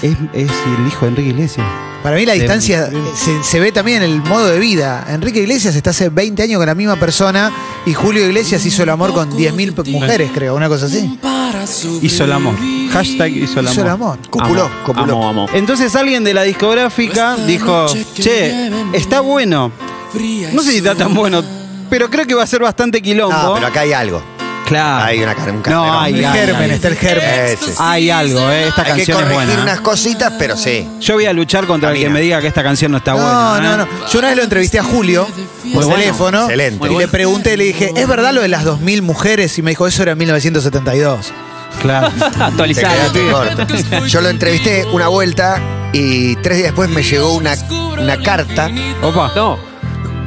[0.03, 1.67] es, es el hijo de Enrique Iglesias.
[2.03, 5.05] Para mí la distancia se, se ve también en el modo de vida.
[5.11, 7.51] Enrique Iglesias está hace 20 años con la misma persona
[7.85, 11.19] y Julio Iglesias hizo el amor con 10.000 pe- mujeres, creo, una cosa así.
[12.03, 12.55] Hizo el amor.
[12.93, 13.73] Hashtag hizo el amor.
[13.73, 14.19] Hizo el amor.
[14.31, 15.15] Copuló, copuló.
[15.15, 15.47] Amo, amo.
[15.53, 19.73] Entonces alguien de la discográfica dijo, che, está bueno.
[20.55, 21.43] No sé si está tan bueno,
[21.91, 23.37] pero creo que va a ser bastante quilombo.
[23.37, 24.23] No, pero acá hay algo.
[24.67, 25.05] Claro.
[25.05, 25.97] Hay una un No, carterón.
[26.05, 26.71] hay, El hay, germen, hay.
[26.73, 27.31] está el germen.
[27.47, 27.75] Ese.
[27.79, 28.69] Hay algo, eh.
[28.69, 29.63] Esta Hay que canción es corregir buena.
[29.63, 30.87] unas cositas, pero sí.
[31.01, 33.17] Yo voy a luchar contra el que me diga que esta canción no está No,
[33.19, 33.77] buena.
[33.77, 33.87] no, ¿eh?
[34.01, 34.09] no.
[34.09, 35.27] Yo una vez lo entrevisté a Julio
[35.73, 35.95] por bueno.
[36.01, 36.93] teléfono Excelente.
[36.93, 39.57] y le pregunté, le dije, ¿es verdad lo de las 2.000 mujeres?
[39.59, 41.33] Y me dijo, eso era en 1972.
[41.83, 42.11] Claro.
[42.41, 43.13] Actualizado.
[44.07, 45.61] Yo lo entrevisté una vuelta
[45.93, 47.55] y tres días después me llegó una,
[47.99, 48.71] una carta.
[49.03, 49.33] Opa.
[49.37, 49.59] No.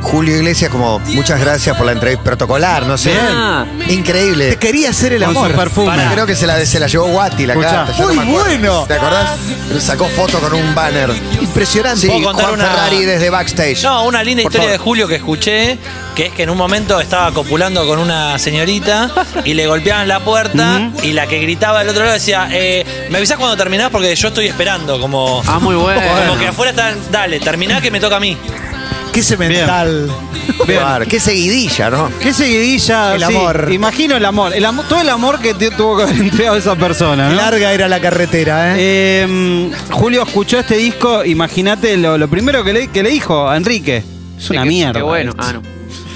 [0.02, 3.14] Julio Iglesias, como muchas gracias por la entrevista protocolar, no sé.
[3.20, 3.66] Ah.
[3.90, 4.52] Increíble.
[4.52, 5.52] Te quería hacer el Con amor.
[5.52, 6.08] su perfume.
[6.14, 7.70] Creo que se la, se la llevó Guati la Escuchá.
[7.72, 7.94] carta.
[7.98, 8.46] yo no Muy me acuerdo.
[8.50, 8.86] bueno.
[8.88, 9.38] ¿Te acordás?
[9.80, 11.12] Sacó foto con un banner.
[11.42, 12.02] Impresionante.
[12.02, 13.84] Sí, ¿Puedo contar Juan una- Ferrari desde backstage.
[13.84, 14.80] No, una linda Por historia favor.
[14.80, 15.78] de Julio que escuché,
[16.16, 19.12] que es que en un momento estaba copulando con una señorita
[19.44, 23.18] y le golpeaban la puerta y la que gritaba del otro lado decía, eh, me
[23.18, 26.02] avisás cuando terminás porque yo estoy esperando, como, Ah, muy bueno.
[26.28, 28.38] como que afuera están, dale, terminá que me toca a mí.
[29.24, 30.10] Qué.
[30.68, 30.80] Bien.
[30.80, 32.10] Claro, qué seguidilla, ¿no?
[32.22, 33.16] Qué seguidilla.
[33.16, 33.70] El sí, amor.
[33.72, 34.54] Imagino el amor.
[34.54, 34.86] El amor.
[34.88, 37.36] Todo el amor que te- tuvo que haber entregado esa persona, ¿no?
[37.36, 38.78] Larga era la carretera, ¿eh?
[38.80, 43.58] Eh, Julio escuchó este disco, imagínate lo, lo primero que le, que le dijo a
[43.58, 44.04] Enrique.
[44.38, 45.00] Es una mierda.
[45.00, 45.34] Qué bueno.
[45.38, 45.62] Ah, no.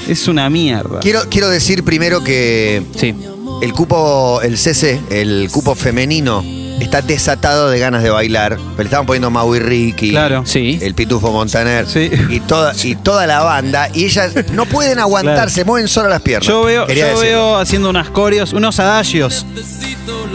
[0.08, 1.00] Es una mierda.
[1.00, 3.16] Quiero, quiero decir primero que Sí.
[3.62, 6.44] el cupo, el CC, el cupo femenino,
[6.84, 8.58] está desatado de ganas de bailar.
[8.58, 10.44] Pero le estaban poniendo Maui Ricky, Claro.
[10.46, 10.80] Sí.
[10.82, 12.10] el Pitufo Montaner Sí.
[12.30, 13.90] y, toda, y toda la banda.
[13.94, 16.48] Y ellas no pueden aguantarse, mueven solo las piernas.
[16.48, 19.46] Yo veo, yo veo haciendo unas coreos, unos adagios.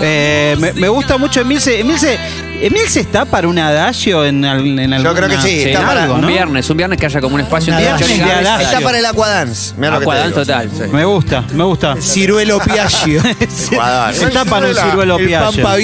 [0.00, 1.80] Eh, me, me gusta mucho Emilce.
[1.80, 2.18] Emilce,
[2.61, 5.87] Emilce está para un adagio en, al- en Yo creo que alguna- sí, en está
[5.87, 7.80] para- algo, un viernes, un viernes que haya como un espacio Un.
[7.98, 8.66] Johnny De adagio.
[8.66, 9.74] Está para el Aquadance.
[9.76, 10.70] Aquadance total.
[10.72, 10.84] sí.
[10.92, 11.96] Me gusta, me gusta.
[12.00, 13.22] Ciruelo Piaggio.
[13.40, 15.62] Está para el ciruelo El Piaggio.
[15.62, 15.76] Pampa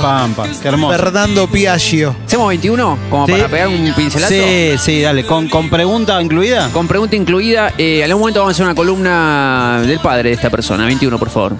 [0.00, 0.34] Piaggio.
[0.36, 0.96] Pampa, qué hermoso.
[0.98, 2.16] Fernando Piaggio.
[2.26, 2.98] ¿Hacemos 21?
[3.10, 3.32] Como Sí.
[3.32, 4.32] para pegar un pincelazo.
[4.34, 5.24] Sí, sí, dale.
[5.24, 6.68] ¿Con, con pregunta incluida?
[6.72, 10.34] Con pregunta incluida, eh, en algún momento vamos a hacer una columna del padre de
[10.36, 10.84] esta persona.
[10.86, 11.56] 21, por favor.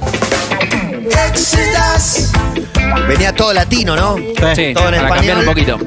[3.08, 4.16] Venía todo latino, ¿no?
[4.16, 5.38] Sí, Todo en para cambiar español.
[5.40, 5.78] un poquito.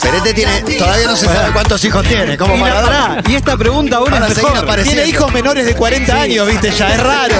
[0.00, 2.36] Pero este tiene, todavía no se sabe cuántos hijos tiene.
[2.36, 3.22] ¿Cómo Y, la- Maradona?
[3.28, 4.64] y esta pregunta aún Para es seguir mejor.
[4.64, 5.02] apareciendo.
[5.02, 7.34] Tiene hijos menores de 40 años, viste, ya es raro.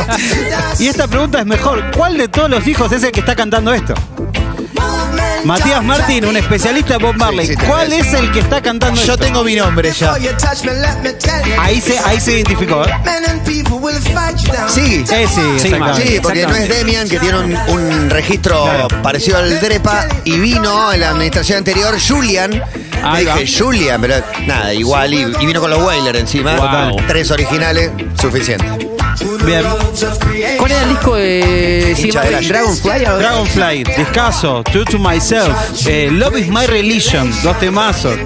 [0.78, 1.90] Y esta pregunta es mejor.
[1.96, 3.94] ¿Cuál de todos los hijos es el que está cantando esto?
[5.44, 7.46] Matías Martín, un especialista de Bob Marley.
[7.46, 9.24] Sí, sí, te ¿Cuál es el que está cantando Yo esto?
[9.24, 10.14] tengo mi nombre ya.
[11.60, 12.92] Ahí se, ahí se identificó, ¿eh?
[14.68, 15.04] Sí.
[15.10, 16.06] Eh, sí, exactamente.
[16.06, 18.88] Sí, porque no es Demian, que tiene un, un registro Claro.
[19.02, 22.62] parecido al Drepa, y vino en la administración anterior Julian.
[23.04, 23.18] Va.
[23.18, 26.56] dije Julian, pero nada, igual, y, y vino con los Wailer encima.
[26.56, 26.96] Wow.
[27.06, 28.95] Tres originales, suficiente.
[29.44, 29.64] Bien.
[30.58, 32.40] ¿Cuál era el disco de de.
[32.48, 33.04] Dragonfly?
[33.04, 38.16] Dragonfly, Discaso, True to Myself, eh, Love is My Religion, dos temazos.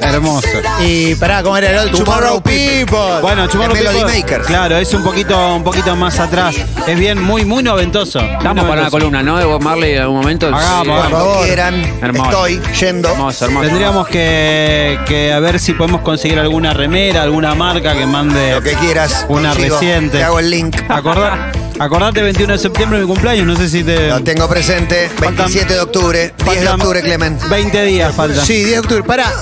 [0.00, 0.48] Hermoso.
[0.84, 1.98] Y pará, ¿cómo era el otro?
[2.04, 3.20] Tomorrow Tomorrow People.
[3.22, 4.46] Bueno, Tomorrow The Melody People- Makers.
[4.46, 6.56] Claro, es un poquito, un poquito más atrás.
[6.86, 8.20] Es bien, muy, muy noventoso.
[8.20, 9.38] Muy Vamos para una columna, ¿no?
[9.38, 10.46] De Bob Marley en algún momento.
[10.48, 10.90] Hagamos, Sí.
[10.90, 11.00] hagamos.
[11.10, 11.46] Cuando favor.
[11.46, 12.30] quieran, Hermoso.
[12.30, 13.08] estoy yendo.
[13.10, 13.66] Hermoso, hermoso.
[13.66, 18.62] Tendríamos que, que a ver si podemos conseguir alguna remera, alguna marca que mande Lo
[18.62, 19.26] que quieras.
[19.28, 19.78] una consigo.
[19.78, 20.18] reciente.
[20.18, 20.76] Te hago el link.
[20.88, 24.08] Acordá- acordate 21 de septiembre mi cumpleaños, no sé si te.
[24.08, 25.08] Lo tengo presente.
[25.16, 26.34] Faltan- 27 de octubre.
[26.44, 27.38] 10 de octubre, Clemen.
[27.48, 28.44] 20 días faltan.
[28.44, 29.02] Sí, 10 de octubre.
[29.04, 29.32] Pará.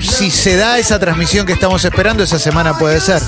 [0.00, 3.20] Si se da esa transmisión que estamos esperando, esa semana puede ser.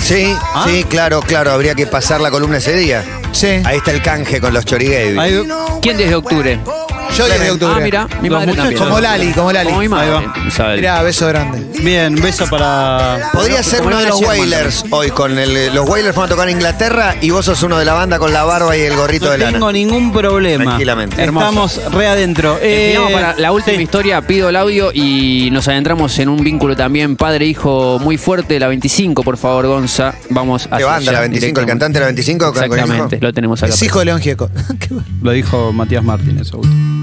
[0.00, 0.64] Sí, ¿Ah?
[0.68, 1.50] sí, claro, claro.
[1.52, 3.04] Habría que pasar la columna ese día.
[3.32, 3.46] Sí.
[3.64, 5.18] Ahí está el canje con los choriguevi.
[5.18, 5.48] Ahí-
[5.80, 6.60] ¿Quién 10 de octubre?
[7.16, 7.74] Yo 10 de octubre.
[7.76, 8.78] Ah, mira, mi Los madre también.
[8.80, 9.68] Como Lali, como Lali.
[9.68, 10.16] Como mi madre.
[10.16, 10.48] Ahí va.
[10.48, 10.76] Isabel.
[10.80, 11.66] Mirá, beso grande.
[11.82, 13.30] bien, beso para.
[13.32, 16.56] Podría ser uno de los Wailers hoy, con el, los Wailers van a tocar en
[16.56, 19.30] Inglaterra y vos sos uno de la banda con la barba y el gorrito No
[19.32, 19.52] de lana.
[19.52, 20.64] tengo ningún problema.
[20.64, 21.22] Tranquilamente.
[21.22, 22.58] Estamos re adentro.
[22.62, 23.82] Eh, Finamos para la última sí.
[23.82, 28.68] historia, pido el audio y nos adentramos en un vínculo también padre-hijo muy fuerte, la
[28.68, 30.14] 25, por favor, Gonza.
[30.30, 31.60] Vamos a ¿Qué banda, la 25?
[31.60, 32.44] ¿El cantante de la 25?
[32.46, 32.84] con- con el hijo?
[32.84, 33.74] Exactamente, lo tenemos acá.
[33.74, 34.48] Es hijo de León Gieco.
[34.78, 35.06] Qué bueno.
[35.22, 36.52] Lo dijo Matías Martínez.
[36.52, 36.99] último.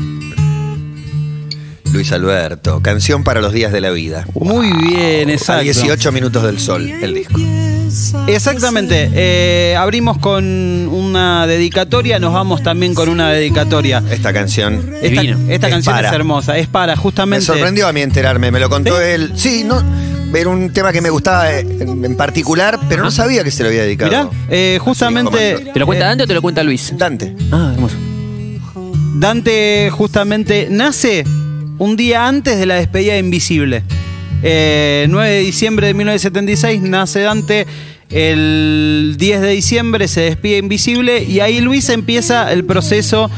[1.92, 4.26] Luis Alberto, canción para los días de la vida.
[4.36, 5.64] Muy bien, A exacto.
[5.64, 7.40] 18 minutos del sol, el disco.
[8.28, 9.10] Exactamente.
[9.14, 14.04] eh, abrimos con una dedicatoria, nos vamos también con una dedicatoria.
[14.12, 14.94] Esta canción.
[15.02, 16.10] Esta, esta Es canción para.
[16.10, 17.46] es hermosa, es para Me justamente.
[17.46, 19.32] sorprendió a mí enterarme, me lo contó él.
[19.36, 19.82] Sí, no,
[20.34, 23.70] era un tema que me gustaba eh, en, particular, pero no sabía que se lo
[23.70, 24.12] había dedicado.
[24.12, 25.72] Mirá, eh, justamente.
[25.74, 26.94] ¿Te lo cuenta Dante o te lo cuenta Luis?
[26.98, 27.34] Dante.
[27.52, 27.96] Ah, hermoso.
[29.20, 31.24] Dante justamente nace
[31.78, 33.84] un día antes de la despedida de Invisible.
[34.44, 37.68] Eh, 9 de diciembre de 1976 nace Dante.
[38.10, 43.30] El 10 de diciembre se despide Invisible y ahí Luis empieza el proceso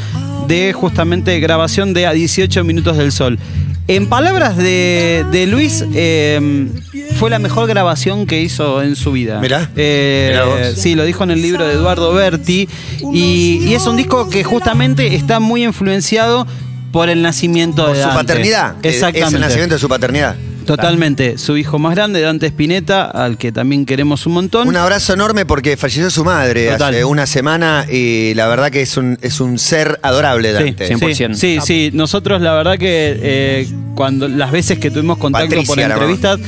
[0.48, 3.40] de justamente grabación de A 18 Minutos del Sol.
[3.88, 6.68] En palabras de, de Luis, eh,
[7.16, 9.40] fue la mejor grabación que hizo en su vida.
[9.40, 9.72] Mirá.
[9.76, 10.76] Eh, Mirá.
[10.76, 12.70] Sí, lo dijo en el libro de Eduardo Berti.
[13.12, 16.46] Y, y es un disco que justamente está muy influenciado
[16.92, 18.24] por el nacimiento Por de su Dante.
[18.24, 18.76] paternidad.
[18.82, 19.28] que Exactamente.
[19.28, 20.36] Es el nacimiento de su paternidad.
[20.66, 21.40] Totalmente.
[21.40, 24.68] Su hijo más grande, Dante Spinetta, al que también queremos un montón.
[24.68, 26.94] Un abrazo enorme porque falleció su madre Total.
[26.94, 30.88] hace una semana y la verdad que es un, es un ser adorable, Dante.
[30.88, 31.34] sí, 100%.
[31.34, 35.80] Sí, sí, nosotros la verdad que eh, cuando las veces que tuvimos contacto Patricia, por
[35.80, 36.40] entrevistas,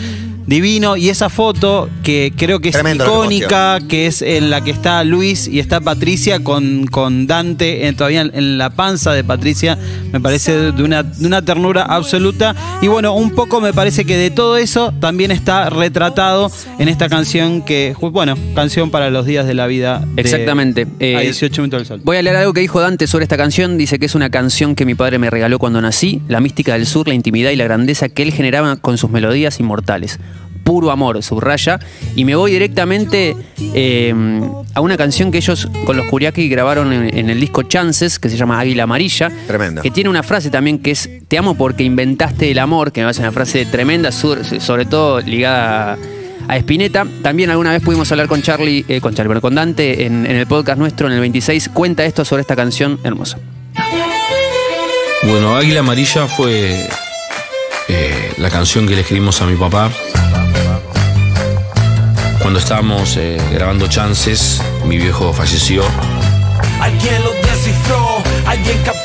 [0.48, 4.50] divino, y esa foto que creo que es Tremendo lo que icónica, que es en
[4.50, 8.70] la que está Luis y está Patricia con, con Dante eh, todavía en, en la
[8.72, 9.78] panza de Patricia,
[10.12, 12.56] me parece de una, de una ternura absoluta.
[12.82, 17.08] Y bueno, un poco me parece que de todo eso también está retratado en esta
[17.10, 20.04] canción que, bueno, canción para los días de la vida.
[20.16, 20.88] de- Exactamente.
[21.00, 22.02] Eh, a 18 minutos del sol.
[22.04, 23.78] Voy a leer algo que dijo Dante sobre esta canción.
[23.78, 26.22] Dice que es una canción que mi padre me regaló cuando nací.
[26.28, 29.60] La mística del sur, la intimidad y la grandeza que él generaba con sus melodías
[29.60, 30.20] inmortales.
[30.64, 31.80] Puro amor, subraya.
[32.16, 33.36] Y me voy directamente
[33.74, 34.14] eh,
[34.74, 38.30] a una canción que ellos con los Kuriaki grabaron en, en el disco Chances, que
[38.30, 39.32] se llama Águila Amarilla.
[39.48, 39.82] Tremendo.
[39.82, 43.06] Que tiene una frase también que es: Te amo porque inventaste el amor, que me
[43.06, 45.98] parece una frase tremenda, sobre todo ligada a
[46.48, 47.06] a Spinetta.
[47.22, 50.36] También alguna vez pudimos hablar con Charlie, eh, con Charlie, bueno, con Dante en, en
[50.36, 51.70] el podcast nuestro, en el 26.
[51.70, 53.40] Cuenta esto sobre esta canción hermosa.
[55.24, 56.90] Bueno, Águila Amarilla fue
[57.88, 59.92] eh, la canción que le escribimos a mi papá.
[62.42, 65.84] Cuando estábamos eh, grabando Chances, mi viejo falleció.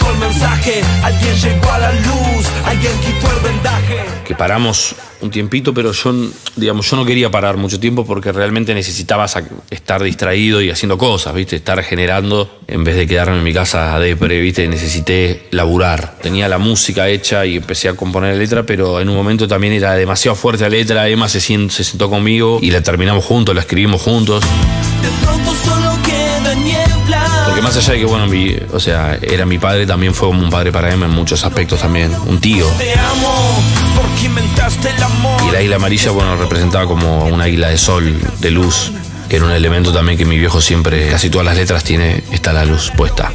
[0.07, 3.97] Captó el mensaje, alguien llegó a la luz, alguien quitó el vendaje.
[4.25, 6.12] que paramos un tiempito, pero yo,
[6.57, 9.27] digamos, yo no quería parar mucho tiempo porque realmente necesitaba
[9.71, 11.57] estar distraído y haciendo cosas, ¿viste?
[11.57, 14.66] Estar generando en vez de quedarme en mi casa a depre, ¿viste?
[14.69, 16.16] Necesité laburar.
[16.21, 19.73] Tenía la música hecha y empecé a componer la letra, pero en un momento también
[19.73, 21.09] era demasiado fuerte la letra.
[21.09, 24.42] Emma se, se sentó conmigo y la terminamos juntos, la escribimos juntos.
[24.42, 26.86] De pronto solo queda.
[27.46, 30.42] Porque más allá de que, bueno, mi, o sea, era mi padre, también fue como
[30.42, 32.12] un padre para Emma en muchos aspectos también.
[32.26, 32.66] Un tío.
[32.78, 33.62] Te amo
[33.94, 35.40] porque inventaste el amor.
[35.44, 38.92] Y el águila amarilla, bueno, representaba como un águila de sol, de luz,
[39.28, 42.52] que era un elemento también que mi viejo siempre, casi todas las letras tiene, está
[42.52, 43.32] la luz puesta.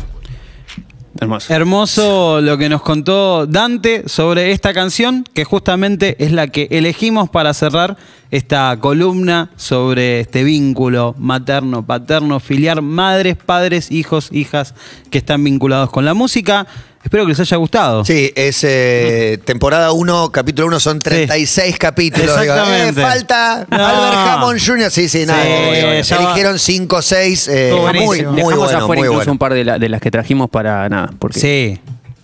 [1.50, 2.42] Hermoso.
[2.42, 7.54] Lo que nos contó Dante sobre esta canción, que justamente es la que elegimos para
[7.54, 7.96] cerrar
[8.32, 14.74] esta columna sobre este vínculo materno, paterno, filiar, madres, padres, hijos, hijas
[15.12, 16.66] que están vinculados con la música.
[17.04, 18.06] Espero que les haya gustado.
[18.06, 22.28] Sí, es eh, temporada 1, capítulo 1, son 36 capítulos.
[22.40, 23.02] Digo, Exactamente.
[23.02, 23.86] eh, falta No.
[23.86, 24.92] Albert Hammond Jr.
[24.92, 25.42] Sí, sí, nada.
[25.44, 26.02] Sí, obvio, obvio.
[26.02, 26.24] ya va.
[26.24, 27.48] Eligieron 5 o 6.
[27.48, 28.32] Estuvo muy, buenísimo.
[28.32, 29.32] muy Dejamos bueno, afuera muy incluso bueno.
[29.34, 31.10] un par de, la- de las que trajimos para nada.
[31.20, 31.80] Porque, Sí.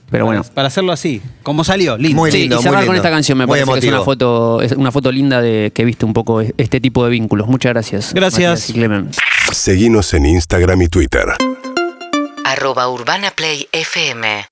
[0.09, 0.45] Pero bueno.
[0.53, 2.15] Para hacerlo así, como salió, lindo.
[2.15, 3.05] Muy Sí, lindo, y cerrar muy con lindo.
[3.07, 5.83] esta canción me Muy parece que es una foto, es una foto linda de que
[5.83, 7.47] viste un poco este tipo de vínculos.
[7.47, 8.13] Muchas gracias.
[8.13, 8.51] Gracias.
[8.51, 9.09] Matías y Clemen.
[9.51, 11.25] Seguinos en Instagram y Twitter.
[12.45, 14.45] Arroba Urbana Play FM